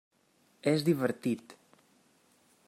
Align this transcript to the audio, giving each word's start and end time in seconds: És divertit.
És 0.71 0.85
divertit. 0.87 1.55